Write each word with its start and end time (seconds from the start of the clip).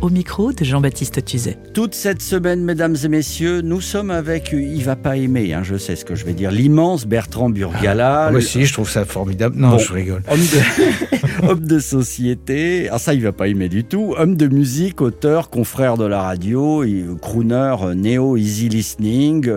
au 0.00 0.10
micro 0.10 0.52
de 0.52 0.64
Jean-Baptiste 0.64 1.24
Tuzet. 1.24 1.58
Toute 1.74 1.92
cette 1.92 2.22
semaine, 2.22 2.62
mesdames 2.62 2.94
et 3.02 3.08
messieurs, 3.08 3.62
nous 3.62 3.80
sommes 3.80 4.12
avec, 4.12 4.50
il 4.52 4.84
va 4.84 4.94
pas 4.94 5.16
aimer, 5.16 5.52
hein, 5.54 5.62
je 5.64 5.76
sais 5.76 5.96
ce 5.96 6.04
que 6.04 6.14
je 6.14 6.24
vais 6.24 6.34
dire, 6.34 6.52
l'immense 6.52 7.04
Bertrand 7.04 7.50
Burgala. 7.50 8.28
Moi 8.30 8.30
le- 8.32 8.36
aussi, 8.38 8.64
je 8.64 8.72
trouve 8.72 8.88
ça 8.88 9.04
formidable. 9.04 9.56
Non, 9.58 9.70
Bon. 9.70 9.78
je 9.78 9.92
rigole. 9.92 10.22
Homme 10.30 10.38
de, 10.38 11.48
homme 11.48 11.66
de 11.66 11.78
société, 11.80 12.88
ah 12.92 12.98
ça 12.98 13.12
il 13.12 13.22
va 13.24 13.32
pas 13.32 13.48
aimer 13.48 13.68
du 13.68 13.82
tout, 13.82 14.14
homme 14.16 14.36
de 14.36 14.46
musique, 14.46 15.00
auteur, 15.00 15.50
confrère 15.50 15.96
de 15.96 16.04
la 16.06 16.22
radio, 16.22 16.84
et, 16.84 17.02
euh, 17.02 17.16
crooner, 17.16 17.74
euh, 17.82 17.94
néo 17.94 18.36
easy 18.36 18.68
listening. 18.68 19.50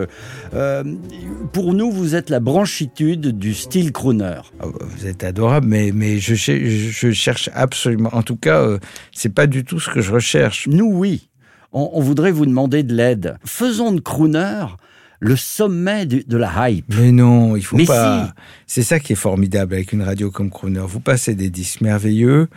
euh, 0.56 0.84
pour 1.54 1.74
nous, 1.76 1.92
vous 1.92 2.16
êtes 2.16 2.32
la 2.32 2.40
branchitude 2.40 3.38
du 3.38 3.54
style 3.54 3.92
crooner. 3.92 4.40
Ah 4.60 4.64
bah, 4.66 4.86
Vous 4.98 5.06
êtes 5.06 5.24
adorable, 5.24 5.68
mais, 5.68 5.92
mais 5.94 6.18
je 6.18 6.34
cherche 7.12 7.50
absolument. 7.54 8.10
En 8.14 8.24
tout 8.24 8.38
cas, 8.38 8.60
euh, 8.62 8.80
c'est 9.12 9.34
pas 9.34 9.46
du 9.46 9.64
tout 9.64 9.80
ce 9.80 9.90
que 9.92 10.02
je 10.02 10.12
recherche. 10.12 10.31
Nous, 10.68 10.86
oui, 10.92 11.30
on, 11.74 11.90
on 11.94 12.02
voudrait 12.02 12.32
vous 12.32 12.46
demander 12.46 12.84
de 12.84 12.94
l'aide. 12.94 13.38
Faisons 13.46 13.92
de 13.92 14.00
crooner 14.02 14.66
le 15.24 15.36
sommet 15.36 16.08
du- 16.08 16.24
de 16.24 16.36
la 16.36 16.70
hype. 16.70 16.86
Mais 16.98 17.12
non, 17.12 17.56
il 17.56 17.64
faut 17.64 17.78
Mais 17.78 17.86
pas. 17.86 18.34
C'est 18.66 18.82
ça 18.82 19.00
qui 19.00 19.14
est 19.14 19.16
formidable 19.16 19.76
avec 19.76 19.94
une 19.94 20.02
radio 20.02 20.32
comme 20.32 20.50
Crooner. 20.50 20.82
Vous 20.88 21.00
passez 21.00 21.36
des 21.36 21.52
disques 21.52 21.82
merveilleux 21.82 22.48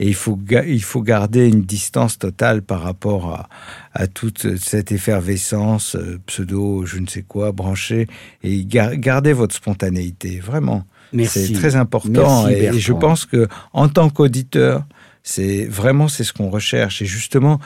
et 0.00 0.08
il 0.08 0.14
faut, 0.14 0.38
il 0.66 0.82
faut 0.82 1.02
garder 1.02 1.46
une 1.48 1.60
distance 1.60 2.18
totale 2.18 2.62
par 2.62 2.80
rapport 2.80 3.34
à, 3.34 3.48
à 3.92 4.06
toute 4.06 4.56
cette 4.56 4.90
effervescence 4.90 5.96
euh, 5.96 6.18
pseudo, 6.26 6.86
je 6.86 6.98
ne 6.98 7.06
sais 7.06 7.22
quoi, 7.22 7.52
branchée. 7.52 8.06
Et 8.42 8.64
gar- 8.64 8.96
gardez 8.96 9.34
votre 9.34 9.54
spontanéité, 9.54 10.40
vraiment. 10.40 10.84
C'est 11.26 11.52
très 11.52 11.76
important. 11.76 12.44
Merci, 12.46 12.54
et, 12.54 12.64
et 12.68 12.78
je 12.80 12.92
pense 12.94 13.26
que 13.26 13.48
en 13.74 13.88
tant 13.88 14.08
qu'auditeur, 14.08 14.84
c'est 15.24 15.64
vraiment 15.64 16.06
c'est 16.06 16.22
ce 16.22 16.32
qu'on 16.32 16.50
recherche. 16.50 17.02
Et 17.02 17.06
justement, 17.06 17.58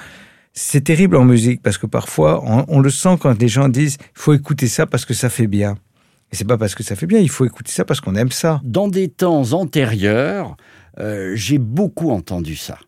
c'est 0.54 0.82
terrible 0.84 1.16
en 1.16 1.24
musique 1.24 1.60
parce 1.60 1.76
que 1.76 1.86
parfois 1.86 2.42
on, 2.68 2.80
le 2.80 2.90
sent 2.90 3.18
quand 3.20 3.36
des 3.36 3.48
gens 3.48 3.68
disent 3.68 3.98
il 4.00 4.20
faut 4.20 4.32
écouter 4.32 4.68
ça 4.68 4.86
parce 4.86 5.04
que 5.04 5.12
ça 5.12 5.28
fait 5.28 5.48
bien. 5.48 5.76
Et 6.32 6.36
c'est 6.36 6.46
pas 6.46 6.58
parce 6.58 6.74
que 6.74 6.82
ça 6.82 6.94
fait 6.94 7.06
bien, 7.06 7.18
il 7.20 7.30
faut 7.30 7.44
écouter 7.44 7.72
ça 7.72 7.84
parce 7.84 8.00
qu'on 8.00 8.14
aime 8.14 8.30
ça. 8.30 8.60
Dans 8.64 8.88
des 8.88 9.08
temps 9.08 9.52
antérieurs, 9.52 10.56
euh, 10.98 11.32
j'ai 11.34 11.58
beaucoup 11.58 12.10
entendu 12.10 12.54
ça. 12.54 12.78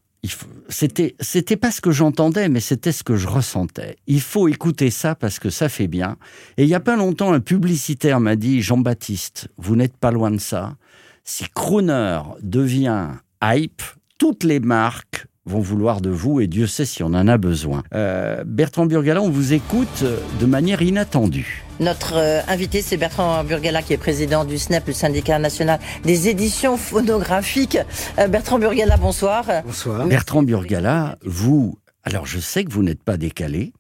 C'était, 0.68 1.16
c'était 1.20 1.56
pas 1.56 1.70
ce 1.70 1.80
que 1.80 1.90
j'entendais, 1.90 2.50
mais 2.50 2.60
c'était 2.60 2.92
ce 2.92 3.02
que 3.02 3.16
je 3.16 3.26
ressentais. 3.26 3.96
Il 4.06 4.20
faut 4.20 4.48
écouter 4.48 4.90
ça 4.90 5.14
parce 5.14 5.38
que 5.38 5.48
ça 5.48 5.70
fait 5.70 5.86
bien. 5.86 6.18
Et 6.58 6.64
il 6.64 6.68
y 6.68 6.74
a 6.74 6.80
pas 6.80 6.96
longtemps, 6.96 7.32
un 7.32 7.40
publicitaire 7.40 8.20
m'a 8.20 8.36
dit 8.36 8.60
Jean-Baptiste, 8.60 9.48
vous 9.56 9.76
n'êtes 9.76 9.96
pas 9.96 10.10
loin 10.10 10.30
de 10.30 10.38
ça. 10.38 10.76
Si 11.24 11.46
Crooner 11.54 12.20
devient 12.42 13.08
hype, 13.42 13.82
toutes 14.20 14.44
les 14.44 14.60
marques 14.60 15.26
vont 15.46 15.60
vouloir 15.60 16.02
de 16.02 16.10
vous 16.10 16.40
et 16.40 16.46
Dieu 16.46 16.66
sait 16.66 16.84
si 16.84 17.02
on 17.02 17.06
en 17.06 17.26
a 17.26 17.38
besoin. 17.38 17.82
Euh, 17.94 18.44
Bertrand 18.46 18.84
Burgala, 18.84 19.22
on 19.22 19.30
vous 19.30 19.54
écoute 19.54 20.04
de 20.38 20.46
manière 20.46 20.82
inattendue. 20.82 21.64
Notre 21.80 22.16
euh, 22.16 22.40
invité, 22.46 22.82
c'est 22.82 22.98
Bertrand 22.98 23.42
Burgala, 23.44 23.80
qui 23.80 23.94
est 23.94 23.96
président 23.96 24.44
du 24.44 24.58
SNEP, 24.58 24.88
le 24.88 24.92
syndicat 24.92 25.38
national 25.38 25.80
des 26.04 26.28
éditions 26.28 26.76
phonographiques. 26.76 27.78
Euh, 28.18 28.28
Bertrand 28.28 28.58
Burgala, 28.58 28.98
bonsoir. 28.98 29.46
Bonsoir. 29.64 30.06
Bertrand 30.06 30.42
Burgala, 30.42 31.16
vous, 31.24 31.78
alors 32.04 32.26
je 32.26 32.40
sais 32.40 32.64
que 32.64 32.70
vous 32.70 32.82
n'êtes 32.82 33.02
pas 33.02 33.16
décalé, 33.16 33.72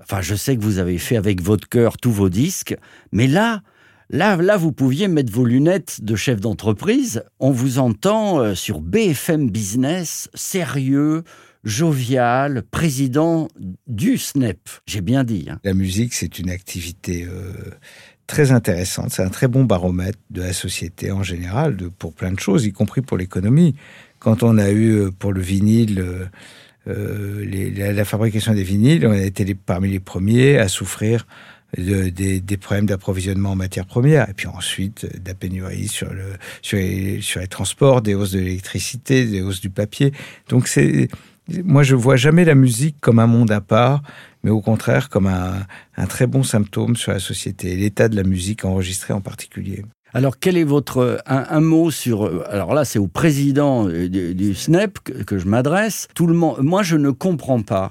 enfin 0.00 0.20
je 0.20 0.36
sais 0.36 0.56
que 0.56 0.62
vous 0.62 0.78
avez 0.78 0.98
fait 0.98 1.16
avec 1.16 1.42
votre 1.42 1.68
cœur 1.68 1.98
tous 1.98 2.12
vos 2.12 2.28
disques, 2.28 2.76
mais 3.10 3.26
là, 3.26 3.62
là, 4.10 4.36
là 4.36 4.56
vous 4.56 4.72
pouviez 4.72 5.08
mettre 5.08 5.32
vos 5.32 5.44
lunettes 5.44 6.02
de 6.02 6.16
chef 6.16 6.40
d'entreprise, 6.40 7.24
on 7.38 7.50
vous 7.50 7.78
entend 7.78 8.40
euh, 8.40 8.54
sur 8.54 8.80
BFM 8.80 9.50
Business, 9.50 10.28
sérieux, 10.34 11.24
jovial, 11.64 12.62
président 12.70 13.48
du 13.86 14.18
SNEP, 14.18 14.58
j'ai 14.86 15.00
bien 15.00 15.24
dit. 15.24 15.48
hein. 15.50 15.58
La 15.64 15.74
musique, 15.74 16.14
c'est 16.14 16.38
une 16.38 16.50
activité 16.50 17.26
euh, 17.28 17.52
très 18.26 18.52
intéressante. 18.52 19.10
C'est 19.10 19.22
un 19.22 19.28
très 19.28 19.48
bon 19.48 19.64
baromètre 19.64 20.18
de 20.30 20.42
la 20.42 20.52
société 20.52 21.10
en 21.10 21.22
général, 21.22 21.76
de, 21.76 21.88
pour 21.88 22.14
plein 22.14 22.32
de 22.32 22.40
choses, 22.40 22.64
y 22.64 22.72
compris 22.72 23.02
pour 23.02 23.16
l'économie. 23.16 23.74
Quand 24.18 24.42
on 24.42 24.58
a 24.58 24.70
eu 24.70 24.92
euh, 24.92 25.10
pour 25.10 25.32
le 25.32 25.40
vinyle 25.40 26.28
la, 26.86 28.04
fabrication 28.06 28.54
des 28.54 28.62
vinyles, 28.62 29.06
on 29.06 29.12
a 29.12 29.18
été 29.18 29.54
parmi 29.54 29.90
les 29.90 30.00
premiers 30.00 30.58
à 30.58 30.68
souffrir 30.68 31.26
de- 31.76 32.08
des, 32.38 32.56
problèmes 32.56 32.86
d'approvisionnement 32.86 33.52
en 33.52 33.56
matières 33.56 33.86
premières. 33.86 34.28
Et 34.30 34.34
puis 34.34 34.46
ensuite, 34.46 35.04
euh, 35.04 35.18
de 35.18 35.28
la 35.28 35.34
pénurie 35.34 35.88
sur, 35.88 36.12
le, 36.12 36.24
sur, 36.62 36.78
les, 36.78 37.20
transports, 37.48 38.02
des 38.02 38.14
hausses 38.14 38.32
de 38.32 38.40
l'électricité, 38.40 39.26
des 39.26 39.42
hausses 39.42 39.60
du 39.60 39.70
papier. 39.70 40.12
Donc 40.48 40.68
c'est, 40.68 41.08
moi 41.64 41.82
je 41.82 41.94
vois 41.94 42.16
jamais 42.16 42.44
la 42.44 42.54
musique 42.54 42.96
comme 43.00 43.18
un 43.18 43.26
monde 43.26 43.50
à 43.50 43.60
part, 43.60 44.02
mais 44.42 44.50
au 44.50 44.60
contraire 44.60 45.08
comme 45.08 45.26
un, 45.26 46.06
très 46.06 46.26
bon 46.26 46.42
symptôme 46.42 46.96
sur 46.96 47.12
la 47.12 47.20
société, 47.20 47.76
l'état 47.76 48.08
de 48.08 48.16
la 48.16 48.22
musique 48.22 48.64
enregistrée 48.64 49.12
en 49.12 49.20
particulier. 49.20 49.84
Alors, 50.14 50.38
quel 50.38 50.56
est 50.56 50.64
votre 50.64 51.22
un, 51.26 51.44
un 51.50 51.60
mot 51.60 51.90
sur 51.90 52.24
euh, 52.24 52.42
Alors 52.48 52.72
là, 52.72 52.86
c'est 52.86 52.98
au 52.98 53.08
président 53.08 53.86
euh, 53.86 54.08
du, 54.08 54.34
du 54.34 54.54
SNEP 54.54 55.00
que, 55.00 55.12
que 55.22 55.38
je 55.38 55.46
m'adresse. 55.46 56.08
Tout 56.14 56.26
le 56.26 56.32
monde, 56.32 56.56
moi, 56.62 56.82
je 56.82 56.96
ne 56.96 57.10
comprends 57.10 57.60
pas. 57.60 57.90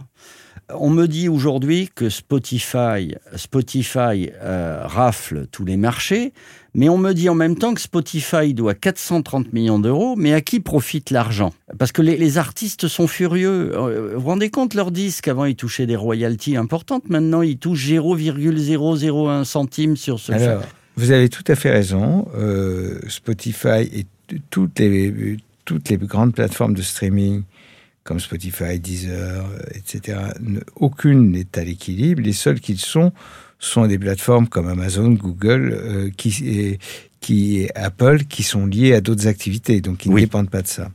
On 0.74 0.90
me 0.90 1.08
dit 1.08 1.30
aujourd'hui 1.30 1.90
que 1.96 2.10
Spotify, 2.10 3.16
Spotify 3.38 4.30
euh, 4.42 4.82
rafle 4.84 5.48
tous 5.50 5.64
les 5.64 5.78
marchés, 5.78 6.34
mais 6.74 6.90
on 6.90 6.98
me 6.98 7.14
dit 7.14 7.30
en 7.30 7.36
même 7.36 7.56
temps 7.56 7.74
que 7.74 7.80
Spotify 7.80 8.54
doit 8.54 8.74
430 8.74 9.54
millions 9.54 9.80
d'euros. 9.80 10.16
Mais 10.18 10.34
à 10.34 10.42
qui 10.42 10.60
profite 10.60 11.10
l'argent? 11.10 11.54
Parce 11.80 11.94
que 11.94 12.02
les, 12.02 12.18
les 12.18 12.38
artistes 12.38 12.90
sont 12.90 13.08
furieux. 13.08 13.72
Euh, 13.78 14.12
Vous 14.16 14.20
vous 14.22 14.28
rendez 14.28 14.50
compte 14.50 14.74
leurs 14.74 14.92
disques 14.92 15.30
Avant, 15.30 15.46
ils 15.46 15.56
touchaient 15.56 15.86
des 15.86 15.96
royalties 15.96 16.58
importantes. 16.58 17.10
Maintenant, 17.10 17.42
ils 17.44 17.58
touchent 17.58 17.86
0,001 17.88 19.46
centime 19.46 19.96
sur 19.96 20.20
ce. 20.20 20.34
Alors, 20.34 20.64
vous 20.98 21.12
avez 21.12 21.30
tout 21.30 21.44
à 21.48 21.56
fait 21.56 21.72
raison. 21.72 22.28
Euh, 22.36 23.00
Spotify 23.08 23.84
et 23.94 24.06
t- 24.28 24.42
toutes 24.50 24.80
les, 24.80 25.38
toutes 25.64 25.88
les 25.90 25.98
grandes 25.98 26.34
plateformes 26.34 26.74
de 26.74 26.82
streaming 26.82 27.44
comme 28.08 28.22
Spotify, 28.22 28.80
Deezer, 28.80 29.46
etc., 29.76 30.18
ne- 30.40 30.62
aucune 30.78 31.30
n'est 31.32 31.58
à 31.60 31.64
l'équilibre. 31.66 32.22
Les 32.22 32.32
seules 32.32 32.62
qui 32.62 32.72
le 32.72 32.78
sont 32.80 33.12
sont 33.60 33.86
des 33.86 34.00
plateformes 34.00 34.48
comme 34.48 34.70
Amazon, 34.70 35.12
Google, 35.12 35.74
euh, 35.74 36.10
qui, 36.16 36.30
et, 36.48 36.80
qui, 37.20 37.68
Apple, 37.76 38.20
qui 38.24 38.44
sont 38.44 38.66
liées 38.66 38.94
à 38.94 39.02
d'autres 39.02 39.28
activités, 39.28 39.82
donc 39.82 40.04
Oui. 40.06 40.14
ne 40.14 40.20
dépendent 40.22 40.50
pas 40.50 40.62
de 40.62 40.68
ça. 40.68 40.90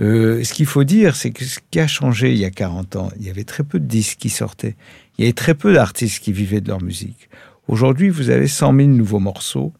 Euh, 0.00 0.42
ce 0.42 0.54
qu'il 0.54 0.64
faut 0.64 0.84
dire, 0.84 1.16
c'est 1.16 1.32
que 1.32 1.44
ce 1.44 1.58
qui 1.70 1.80
a 1.80 1.86
changé 1.86 2.32
il 2.32 2.38
y 2.38 2.46
a 2.46 2.50
40 2.50 2.96
ans, 2.96 3.10
il 3.20 3.26
y 3.26 3.30
avait 3.30 3.44
très 3.44 3.62
peu 3.64 3.78
de 3.78 3.84
disques 3.86 4.18
qui 4.18 4.30
sortaient. 4.30 4.76
Il 5.18 5.22
y 5.22 5.24
avait 5.26 5.34
très 5.34 5.54
peu 5.54 5.74
d'artistes 5.74 6.22
qui 6.22 6.32
vivaient 6.32 6.62
de 6.62 6.68
leur 6.68 6.80
musique. 6.82 7.28
Aujourd'hui, 7.66 8.08
vous 8.08 8.30
avez 8.30 8.46
100 8.48 8.74
000 8.74 8.88
nouveaux 8.88 9.18
morceaux 9.20 9.74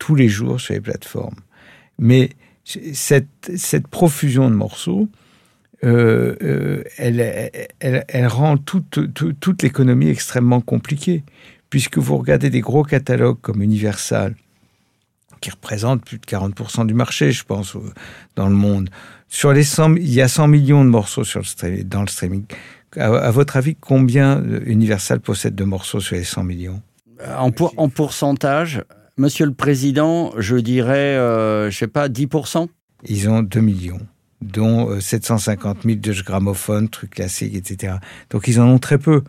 tous 0.00 0.16
les 0.16 0.28
jours 0.28 0.60
sur 0.60 0.74
les 0.74 0.80
plateformes. 0.80 1.36
Mais 2.00 2.30
cette, 2.64 3.28
cette 3.56 3.86
profusion 3.88 4.50
de 4.50 4.54
morceaux, 4.56 5.08
euh, 5.84 6.34
euh, 6.42 6.82
elle, 6.96 7.20
elle, 7.80 8.04
elle 8.08 8.26
rend 8.26 8.56
toute, 8.56 9.12
toute, 9.14 9.38
toute 9.40 9.62
l'économie 9.62 10.08
extrêmement 10.08 10.60
compliquée. 10.60 11.22
Puisque 11.70 11.98
vous 11.98 12.16
regardez 12.16 12.48
des 12.50 12.60
gros 12.60 12.82
catalogues 12.82 13.40
comme 13.42 13.62
Universal, 13.62 14.34
qui 15.40 15.50
représentent 15.50 16.04
plus 16.04 16.18
de 16.18 16.24
40% 16.24 16.86
du 16.86 16.94
marché, 16.94 17.30
je 17.30 17.44
pense, 17.44 17.76
euh, 17.76 17.80
dans 18.36 18.48
le 18.48 18.54
monde. 18.54 18.88
Sur 19.28 19.52
les 19.52 19.62
100, 19.64 19.96
il 19.96 20.12
y 20.12 20.22
a 20.22 20.28
100 20.28 20.48
millions 20.48 20.82
de 20.84 20.88
morceaux 20.90 21.24
sur 21.24 21.40
le 21.40 21.84
dans 21.84 22.00
le 22.00 22.06
streaming. 22.08 22.44
À, 22.96 23.04
à 23.06 23.30
votre 23.30 23.56
avis, 23.58 23.76
combien 23.76 24.42
Universal 24.64 25.20
possède 25.20 25.54
de 25.54 25.64
morceaux 25.64 26.00
sur 26.00 26.16
les 26.16 26.24
100 26.24 26.42
millions? 26.44 26.80
En, 27.36 27.50
pour- 27.50 27.74
en 27.76 27.88
pourcentage, 27.90 28.82
Monsieur 29.18 29.44
le 29.46 29.52
Président, 29.52 30.32
je 30.38 30.56
dirais, 30.56 31.16
euh, 31.16 31.70
je 31.70 31.76
sais 31.76 31.86
pas, 31.88 32.08
10%. 32.08 32.68
Ils 33.06 33.28
ont 33.28 33.42
2 33.42 33.60
millions, 33.60 34.00
dont 34.40 34.90
euh, 34.90 35.00
750 35.00 35.82
000 35.84 35.96
de 35.96 36.22
gramophones, 36.22 36.88
trucs 36.88 37.10
classiques, 37.10 37.54
etc. 37.54 37.94
Donc 38.30 38.48
ils 38.48 38.60
en 38.60 38.68
ont 38.68 38.78
très 38.78 38.98
peu. 38.98 39.22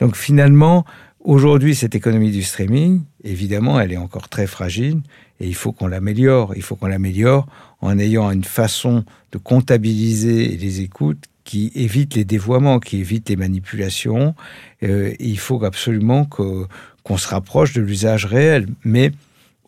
Donc 0.00 0.16
finalement, 0.16 0.84
aujourd'hui, 1.20 1.74
cette 1.74 1.94
économie 1.94 2.30
du 2.30 2.42
streaming, 2.42 3.02
évidemment, 3.24 3.80
elle 3.80 3.92
est 3.92 3.98
encore 3.98 4.28
très 4.28 4.46
fragile 4.46 5.00
et 5.40 5.46
il 5.46 5.54
faut 5.54 5.72
qu'on 5.72 5.88
l'améliore. 5.88 6.54
Il 6.56 6.62
faut 6.62 6.76
qu'on 6.76 6.86
l'améliore 6.86 7.46
en 7.80 7.98
ayant 7.98 8.30
une 8.30 8.44
façon 8.44 9.04
de 9.32 9.38
comptabiliser 9.38 10.48
les 10.56 10.80
écoutes 10.80 11.24
qui 11.44 11.72
évite 11.74 12.14
les 12.14 12.24
dévoiements, 12.24 12.78
qui 12.78 12.98
évite 12.98 13.28
les 13.28 13.36
manipulations. 13.36 14.34
Euh, 14.84 15.12
il 15.18 15.38
faut 15.38 15.64
absolument 15.64 16.24
qu'on 16.24 17.16
se 17.16 17.28
rapproche 17.28 17.72
de 17.72 17.80
l'usage 17.80 18.26
réel. 18.26 18.68
Mais 18.84 19.10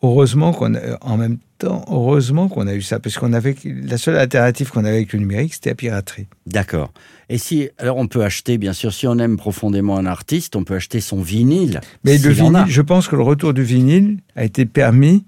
heureusement 0.05 0.53
qu'on 0.53 0.75
a, 0.75 0.97
en 1.01 1.17
même 1.17 1.37
temps, 1.57 1.85
heureusement 1.89 2.47
qu'on 2.47 2.67
a 2.67 2.73
eu 2.73 2.81
ça, 2.81 2.99
parce 2.99 3.17
qu'on 3.17 3.33
avait 3.33 3.55
la 3.65 3.97
seule 3.97 4.17
alternative 4.17 4.69
qu'on 4.69 4.85
avait 4.85 4.97
avec 4.97 5.13
le 5.13 5.19
numérique, 5.19 5.53
c'était 5.53 5.71
la 5.71 5.75
piraterie. 5.75 6.27
D'accord. 6.45 6.91
Et 7.29 7.37
si, 7.37 7.69
alors 7.77 7.97
on 7.97 8.07
peut 8.07 8.23
acheter, 8.23 8.57
bien 8.57 8.73
sûr, 8.73 8.93
si 8.93 9.07
on 9.07 9.17
aime 9.19 9.37
profondément 9.37 9.97
un 9.97 10.05
artiste, 10.05 10.55
on 10.55 10.63
peut 10.63 10.75
acheter 10.75 11.01
son 11.01 11.21
vinyle. 11.21 11.81
Mais 12.03 12.17
le 12.17 12.29
vinyle, 12.29 12.65
je 12.67 12.81
pense 12.81 13.07
que 13.07 13.15
le 13.15 13.23
retour 13.23 13.53
du 13.53 13.63
vinyle 13.63 14.19
a 14.35 14.43
été 14.43 14.65
permis 14.65 15.25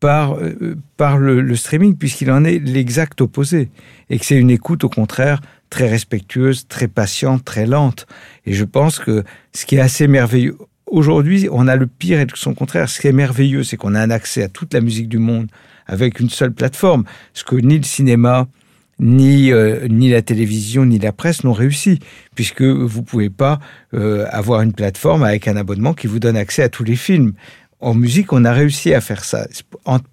par, 0.00 0.34
euh, 0.34 0.76
par 0.96 1.16
le, 1.16 1.40
le 1.40 1.56
streaming, 1.56 1.96
puisqu'il 1.96 2.30
en 2.30 2.44
est 2.44 2.58
l'exact 2.58 3.20
opposé. 3.22 3.70
Et 4.10 4.18
que 4.18 4.26
c'est 4.26 4.36
une 4.36 4.50
écoute, 4.50 4.84
au 4.84 4.90
contraire, 4.90 5.40
très 5.70 5.88
respectueuse, 5.88 6.68
très 6.68 6.88
patiente, 6.88 7.44
très 7.44 7.66
lente. 7.66 8.06
Et 8.44 8.52
je 8.52 8.64
pense 8.64 8.98
que 8.98 9.24
ce 9.54 9.64
qui 9.64 9.76
est 9.76 9.80
assez 9.80 10.06
merveilleux, 10.06 10.58
aujourd'hui, 10.86 11.48
on 11.50 11.68
a 11.68 11.76
le 11.76 11.86
pire 11.86 12.20
et 12.20 12.26
son 12.34 12.54
contraire. 12.54 12.88
Ce 12.88 13.00
qui 13.00 13.08
est 13.08 13.12
merveilleux, 13.12 13.64
c'est 13.64 13.76
qu'on 13.76 13.94
a 13.94 14.00
un 14.00 14.10
accès 14.10 14.42
à 14.42 14.48
toute 14.48 14.74
la 14.74 14.80
musique 14.80 15.08
du 15.08 15.18
monde 15.18 15.48
avec 15.86 16.20
une 16.20 16.30
seule 16.30 16.52
plateforme. 16.52 17.04
Ce 17.34 17.44
que 17.44 17.56
ni 17.56 17.76
le 17.76 17.84
cinéma, 17.84 18.46
ni, 18.98 19.52
euh, 19.52 19.86
ni 19.88 20.10
la 20.10 20.22
télévision, 20.22 20.84
ni 20.84 20.98
la 20.98 21.12
presse 21.12 21.44
n'ont 21.44 21.52
réussi, 21.52 21.98
puisque 22.34 22.62
vous 22.62 23.02
pouvez 23.02 23.30
pas 23.30 23.58
euh, 23.92 24.26
avoir 24.30 24.62
une 24.62 24.72
plateforme 24.72 25.24
avec 25.24 25.48
un 25.48 25.56
abonnement 25.56 25.94
qui 25.94 26.06
vous 26.06 26.20
donne 26.20 26.36
accès 26.36 26.62
à 26.62 26.68
tous 26.68 26.84
les 26.84 26.96
films. 26.96 27.32
En 27.80 27.94
musique, 27.94 28.32
on 28.32 28.44
a 28.44 28.52
réussi 28.52 28.94
à 28.94 29.00
faire 29.00 29.24
ça. 29.24 29.46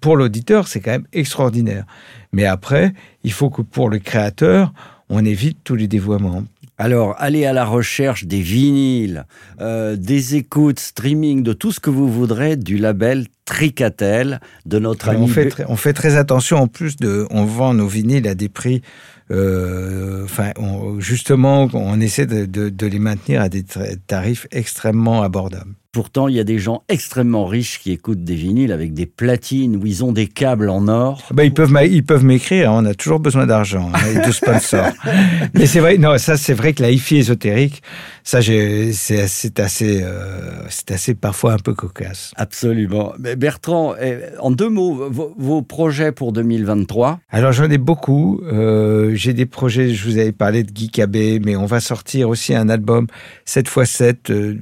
Pour 0.00 0.16
l'auditeur, 0.16 0.68
c'est 0.68 0.80
quand 0.80 0.90
même 0.90 1.06
extraordinaire. 1.12 1.84
Mais 2.32 2.44
après, 2.44 2.92
il 3.24 3.32
faut 3.32 3.50
que 3.50 3.62
pour 3.62 3.88
le 3.88 3.98
créateur, 3.98 4.72
on 5.08 5.24
évite 5.24 5.58
tous 5.64 5.74
les 5.74 5.88
dévoiements. 5.88 6.44
Alors, 6.84 7.14
allez 7.18 7.46
à 7.46 7.52
la 7.52 7.64
recherche 7.64 8.24
des 8.24 8.40
vinyles, 8.40 9.24
euh, 9.60 9.94
des 9.94 10.34
écoutes, 10.34 10.80
streaming, 10.80 11.44
de 11.44 11.52
tout 11.52 11.70
ce 11.70 11.78
que 11.78 11.90
vous 11.90 12.08
voudrez 12.08 12.56
du 12.56 12.76
label 12.76 13.28
Tricatel 13.44 14.40
de 14.66 14.78
notre 14.78 15.08
ami. 15.08 15.22
on, 15.24 15.26
fait 15.26 15.48
très, 15.48 15.64
on 15.68 15.76
fait 15.76 15.92
très 15.92 16.16
attention. 16.16 16.58
En 16.58 16.66
plus 16.68 16.96
de, 16.96 17.26
on 17.30 17.44
vend 17.44 17.74
nos 17.74 17.86
vinyles 17.88 18.26
à 18.28 18.34
des 18.34 18.48
prix. 18.48 18.82
euh, 19.30 20.24
Enfin, 20.24 20.50
on- 20.58 21.00
justement, 21.00 21.68
on 21.72 22.00
essaie 22.00 22.26
de, 22.26 22.44
de- 22.46 22.68
de 22.68 22.86
les 22.86 22.98
maintenir 22.98 23.40
à 23.40 23.48
des 23.48 23.64
tarifs 24.06 24.46
extrêmement 24.52 25.22
abordables. 25.22 25.74
Pourtant, 25.92 26.26
il 26.28 26.34
y 26.36 26.40
a 26.40 26.44
des 26.44 26.58
gens 26.58 26.84
extrêmement 26.88 27.44
riches 27.44 27.78
qui 27.78 27.92
écoutent 27.92 28.24
des 28.24 28.34
vinyles 28.34 28.72
avec 28.72 28.94
des 28.94 29.04
platines 29.04 29.76
où 29.76 29.84
ils 29.84 30.02
ont 30.02 30.12
des 30.12 30.26
câbles 30.26 30.70
en 30.70 30.88
or. 30.88 31.20
Ben, 31.34 31.42
ils 31.42 31.52
peuvent, 31.52 31.70
ils 31.84 32.02
peuvent 32.02 32.24
m'écrire. 32.24 32.70
hein, 32.72 32.82
On 32.82 32.86
a 32.86 32.94
toujours 32.94 33.20
besoin 33.20 33.44
d'argent 33.46 33.90
hein, 33.94 33.98
et 34.10 34.26
de 34.26 34.32
sponsors. 34.32 34.88
Mais 35.54 35.66
c'est 35.66 35.80
vrai, 35.80 35.98
non, 35.98 36.16
ça 36.16 36.38
c'est 36.38 36.54
vrai 36.54 36.72
que 36.72 36.80
la 36.80 36.90
hi-fi 36.90 37.18
ésotérique, 37.18 37.82
ça 38.24 38.40
c'est 38.40 38.92
c'est 38.94 39.60
assez, 39.60 40.00
euh, 40.02 40.62
c'est 40.70 40.92
assez 40.92 41.12
parfois 41.14 41.52
un 41.52 41.58
peu 41.58 41.74
cocasse. 41.74 42.32
Absolument. 42.36 43.12
Mais 43.18 43.31
Bertrand, 43.36 43.94
eh, 44.00 44.18
en 44.38 44.50
deux 44.50 44.68
mots, 44.68 45.08
vos, 45.10 45.62
projets 45.62 46.12
pour 46.12 46.32
2023 46.32 47.20
Alors 47.30 47.52
j'en 47.52 47.70
ai 47.70 47.78
beaucoup. 47.78 48.40
Euh, 48.44 49.12
j'ai 49.14 49.32
des 49.32 49.46
projets. 49.46 49.90
Je 49.90 50.04
vous 50.08 50.18
avais 50.18 50.32
parlé 50.32 50.62
de 50.62 50.70
Guy 50.70 50.90
Cabé, 50.90 51.40
mais 51.44 51.56
on 51.56 51.66
va 51.66 51.80
sortir 51.80 52.28
aussi 52.28 52.54
un 52.54 52.68
album 52.68 53.06
7 53.44 53.68
x 53.68 53.90
7 53.90 54.30
euh, 54.30 54.56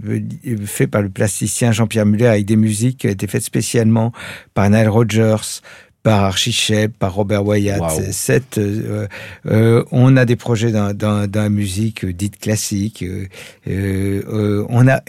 fait 0.65 0.87
par 0.87 1.03
le 1.03 1.09
plasticien 1.09 1.73
Jean-Pierre 1.73 2.07
Muller 2.07 2.27
avec 2.27 2.47
des 2.47 2.57
musiques 2.57 2.99
qui 2.99 3.07
ont 3.07 3.11
été 3.11 3.27
faites 3.27 3.43
spécialement 3.43 4.13
par 4.55 4.69
Nile 4.71 4.89
Rodgers. 4.89 5.61
Par 6.03 6.25
Archie 6.25 6.53
par 6.99 7.15
Robert 7.15 7.45
Wyatt. 7.45 7.83
Cette, 8.13 8.57
euh, 8.57 9.07
euh, 9.47 9.85
on 9.93 10.17
a 10.17 10.25
des 10.25 10.37
projets 10.37 10.73
dans, 10.73 10.97
dans, 10.97 11.29
dans 11.31 11.43
la 11.43 11.49
musique 11.51 12.05
euh, 12.05 12.13
dite 12.13 12.39
classique. 12.39 13.05
euh, 13.69 14.65
on 14.69 14.89
a 14.89 15.03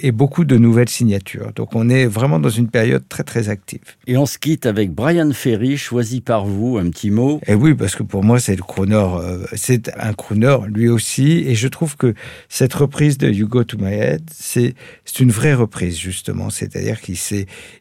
et 0.00 0.12
beaucoup 0.12 0.44
de 0.44 0.56
nouvelles 0.56 0.88
signatures. 0.88 1.52
Donc 1.54 1.74
on 1.74 1.88
est 1.90 2.06
vraiment 2.06 2.38
dans 2.40 2.48
une 2.48 2.68
période 2.68 3.02
très 3.08 3.24
très 3.24 3.48
active. 3.50 3.80
et 4.06 4.16
on 4.16 4.24
se 4.26 4.38
quitte 4.38 4.64
avec 4.64 4.90
Brian 4.92 5.30
Ferry, 5.32 5.76
choisi 5.76 6.20
par 6.20 6.46
vous, 6.46 6.78
un 6.78 6.88
petit 6.90 7.10
mot. 7.10 7.40
Et 7.46 7.54
oui, 7.54 7.74
parce 7.74 7.94
que 7.94 8.02
pour 8.02 8.24
moi, 8.24 8.40
c'est 8.40 8.56
le 8.56 8.62
crooner, 8.62 9.06
c'est 9.54 9.90
un 9.98 10.12
crooner 10.14 10.56
lui 10.72 10.88
aussi. 10.88 11.44
Et 11.46 11.54
je 11.54 11.68
trouve 11.68 11.96
que 11.96 12.14
cette 12.48 12.72
reprise 12.74 13.18
de 13.18 13.28
You 13.28 13.48
Go 13.48 13.64
to 13.64 13.76
My 13.78 13.92
Head, 13.92 14.22
c'est 14.32 14.74
une 15.20 15.30
vraie 15.30 15.54
reprise 15.54 15.98
justement. 15.98 16.50
C'est-à-dire 16.50 17.00
qu'il 17.00 17.16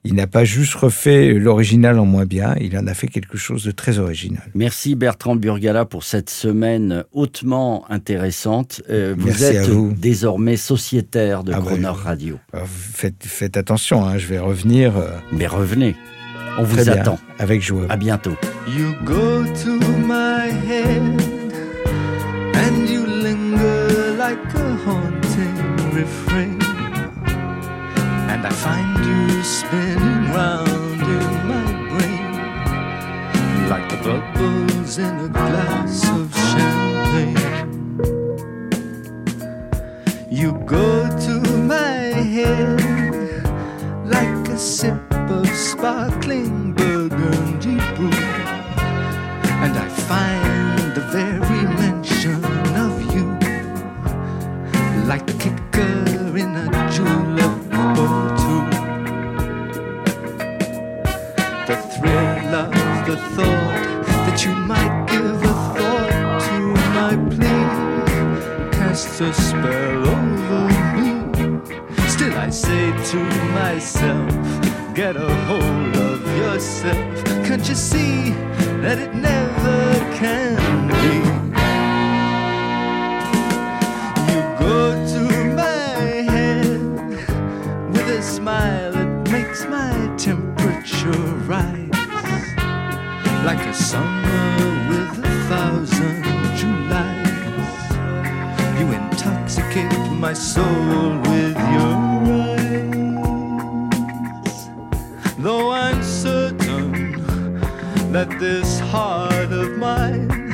il 0.04 0.14
n'a 0.14 0.28
pas 0.28 0.44
juste 0.44 0.74
refait 0.74 1.34
l'original 1.34 2.00
en 2.00 2.06
moins 2.06 2.26
bien, 2.26 2.56
il 2.62 2.78
en 2.78 2.88
a 2.88 2.94
fait 2.94 3.08
quelque 3.08 3.38
chose 3.38 3.64
de 3.64 3.72
très 3.72 4.00
original. 4.00 4.44
Merci 4.56 4.96
Bertrand 4.96 5.36
Burgala 5.36 5.86
pour 5.86 6.04
cette 6.04 6.30
semaine 6.30 7.04
hautement 7.12 7.86
intéressante. 7.90 8.82
Euh, 8.90 9.16
vous 9.18 9.26
Merci 9.28 9.44
êtes 9.44 9.68
vous. 9.68 9.94
désormais 9.98 10.58
sociétaire 10.58 11.44
de 11.44 11.54
Ah 11.54 11.60
Croner 11.60 11.86
ouais. 11.88 11.92
Radio. 11.92 12.40
Alors, 12.54 12.68
faites, 12.68 13.24
faites 13.26 13.58
attention, 13.58 14.06
hein, 14.06 14.18
je 14.18 14.28
vais 14.28 14.40
revenir. 14.40 14.98
euh, 14.98 15.10
Mais 15.32 15.48
revenez, 15.48 15.96
on 16.58 16.64
vous 16.64 16.76
très 16.76 16.86
bien, 16.86 17.02
attend. 17.02 17.20
avec 17.40 17.62
joie. 17.62 17.86
À 17.90 17.98
bientôt. 17.98 18.36
You 18.68 18.94
go 19.06 19.44
to 19.64 19.80
my 20.06 20.50
head 20.68 21.22
and 22.56 22.88
you 22.90 23.06
linger 23.06 24.16
like 24.18 24.40
a 24.56 24.76
haunting 24.86 25.96
refrain. 25.96 26.58
And 28.30 28.46
I 28.46 28.50
find 28.52 28.98
you 29.06 29.44
spinning 29.44 30.34
round 30.34 30.67
in 35.00 35.20
a 35.20 35.28
glass 35.28 36.07
casts 68.98 69.22
a 69.22 69.32
spell 69.32 70.08
over 70.10 70.68
me. 70.98 71.62
Still, 72.08 72.34
I 72.36 72.50
say 72.50 72.92
to 73.12 73.18
myself, 73.54 74.32
get 74.96 75.16
a 75.16 75.36
hold 75.46 75.96
of 75.98 76.26
yourself. 76.38 77.24
Can't 77.46 77.68
you 77.70 77.76
see 77.76 78.32
that 78.82 78.98
it 78.98 79.14
never 79.14 80.00
can 80.18 80.88
be? 81.04 81.18
You 84.32 84.42
go 84.66 85.06
to 85.14 85.20
my 85.54 86.08
head 86.34 86.82
with 87.92 88.10
a 88.10 88.22
smile 88.24 88.94
that 88.94 89.30
makes 89.30 89.64
my 89.66 89.94
temperature 90.18 91.24
rise 91.46 91.92
like 93.46 93.64
a 93.68 93.74
summer 93.76 94.37
soul 100.38 101.18
with 101.32 101.58
your 101.76 101.98
eyes. 102.46 103.50
Though 105.40 105.72
I'm 105.72 106.04
certain 106.04 107.60
that 108.12 108.30
this 108.40 108.80
heart 108.80 109.52
of 109.52 109.78
mine 109.78 110.52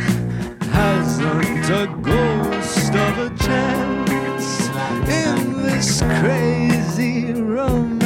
hasn't 0.71 1.69
a 1.69 1.87
ghost 2.01 2.95
of 2.95 3.17
a 3.27 3.29
chance 3.37 4.69
in 5.09 5.63
this 5.63 6.01
crazy 6.19 7.33
romance. 7.33 8.02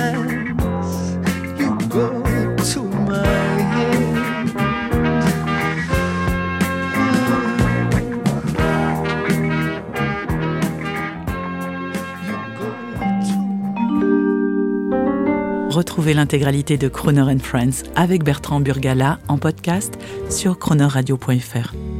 Retrouvez 15.78 16.16
l'intégralité 16.16 16.76
de 16.80 16.88
Croner 16.88 17.38
Friends 17.38 17.84
avec 17.96 18.24
Bertrand 18.24 18.60
Burgala 18.60 19.20
en 19.28 19.38
podcast 19.38 19.94
sur 20.28 20.58
cronerradio.fr. 20.58 21.97